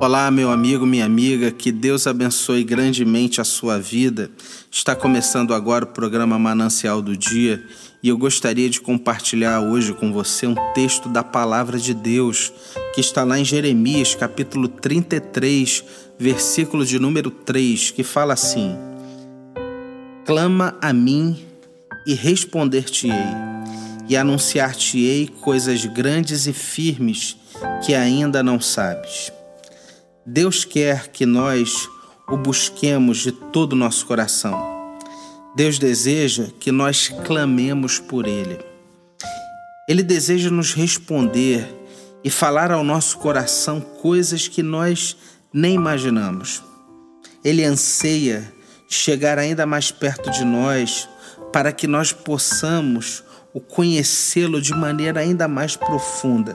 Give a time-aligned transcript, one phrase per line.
[0.00, 4.30] Olá, meu amigo, minha amiga, que Deus abençoe grandemente a sua vida.
[4.70, 7.60] Está começando agora o programa Manancial do Dia
[8.00, 12.52] e eu gostaria de compartilhar hoje com você um texto da palavra de Deus
[12.94, 15.82] que está lá em Jeremias, capítulo 33,
[16.16, 18.76] versículo de número 3, que fala assim:
[20.24, 21.44] Clama a mim
[22.06, 23.12] e responder-te-ei,
[24.08, 27.36] e anunciar-te-ei coisas grandes e firmes
[27.84, 29.36] que ainda não sabes.
[30.30, 31.88] Deus quer que nós
[32.28, 34.54] o busquemos de todo o nosso coração.
[35.56, 38.58] Deus deseja que nós clamemos por Ele.
[39.88, 41.66] Ele deseja nos responder
[42.22, 45.16] e falar ao nosso coração coisas que nós
[45.50, 46.62] nem imaginamos.
[47.42, 48.52] Ele anseia
[48.86, 51.08] chegar ainda mais perto de nós
[51.54, 53.24] para que nós possamos
[53.54, 56.54] o conhecê-lo de maneira ainda mais profunda.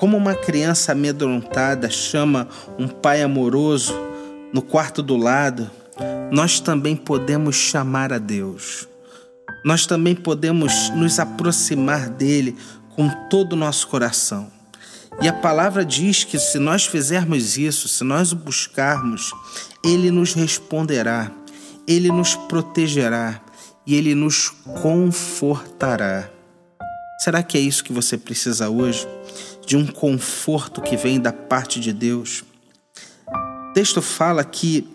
[0.00, 2.48] Como uma criança amedrontada chama
[2.78, 3.94] um pai amoroso
[4.50, 5.70] no quarto do lado,
[6.32, 8.88] nós também podemos chamar a Deus.
[9.62, 12.56] Nós também podemos nos aproximar dele
[12.96, 14.50] com todo o nosso coração.
[15.20, 19.30] E a palavra diz que se nós fizermos isso, se nós o buscarmos,
[19.84, 21.30] ele nos responderá,
[21.86, 23.38] ele nos protegerá
[23.86, 24.48] e ele nos
[24.80, 26.39] confortará.
[27.20, 29.06] Será que é isso que você precisa hoje?
[29.66, 32.42] De um conforto que vem da parte de Deus?
[33.28, 34.88] O texto fala que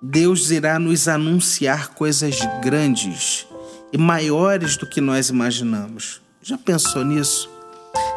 [0.00, 3.46] Deus irá nos anunciar coisas grandes
[3.92, 6.22] e maiores do que nós imaginamos.
[6.40, 7.46] Já pensou nisso?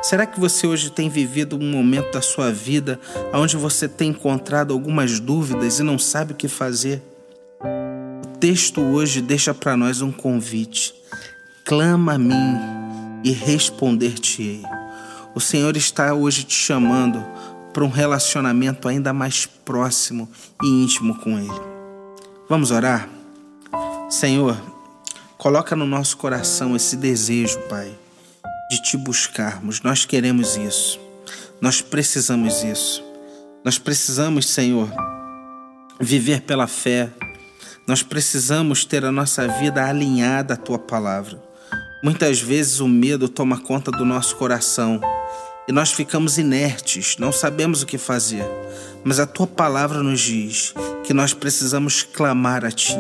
[0.02, 2.98] Será que você hoje tem vivido um momento da sua vida
[3.34, 7.04] onde você tem encontrado algumas dúvidas e não sabe o que fazer?
[8.23, 10.94] O texto hoje deixa para nós um convite.
[11.66, 12.80] Clama a mim
[13.24, 14.64] e responder-te-ei.
[15.36, 17.24] O Senhor está hoje te chamando
[17.74, 20.30] para um relacionamento ainda mais próximo
[20.64, 21.62] e íntimo com Ele.
[22.50, 23.08] Vamos orar?
[24.10, 24.60] Senhor,
[25.38, 27.94] coloca no nosso coração esse desejo, Pai,
[28.72, 29.82] de te buscarmos.
[29.82, 31.00] Nós queremos isso.
[31.62, 33.04] Nós precisamos isso.
[33.64, 34.90] Nós precisamos, Senhor,
[36.00, 37.12] viver pela fé.
[37.88, 41.48] Nós precisamos ter a nossa vida alinhada à tua palavra.
[42.02, 45.02] Muitas vezes o medo toma conta do nosso coração
[45.67, 48.45] e nós ficamos inertes, não sabemos o que fazer.
[49.04, 50.73] Mas a tua palavra nos diz
[51.04, 52.95] que nós precisamos clamar a ti.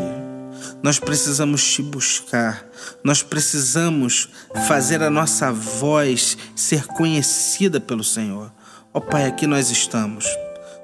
[0.83, 2.65] Nós precisamos te buscar.
[3.01, 4.27] Nós precisamos
[4.67, 8.51] fazer a nossa voz ser conhecida pelo Senhor.
[8.93, 10.25] Ó oh, Pai, aqui nós estamos.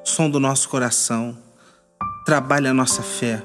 [0.05, 1.37] Som do nosso coração.
[2.25, 3.43] Trabalha a nossa fé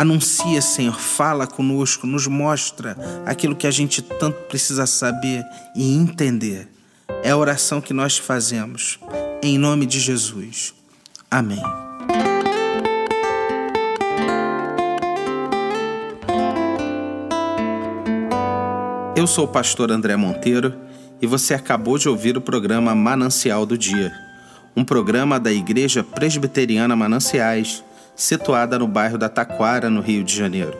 [0.00, 2.96] Anuncia, Senhor, fala conosco, nos mostra
[3.26, 5.44] aquilo que a gente tanto precisa saber
[5.76, 6.68] e entender.
[7.22, 8.98] É a oração que nós fazemos.
[9.42, 10.72] Em nome de Jesus.
[11.30, 11.62] Amém.
[19.14, 20.74] Eu sou o pastor André Monteiro
[21.20, 24.10] e você acabou de ouvir o programa Manancial do Dia,
[24.74, 27.84] um programa da Igreja Presbiteriana Mananciais
[28.20, 30.76] situada no bairro da Taquara, no Rio de Janeiro.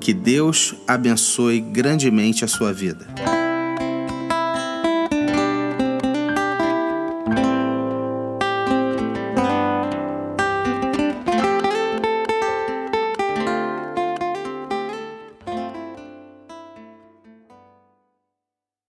[0.00, 3.04] Que Deus abençoe grandemente a sua vida.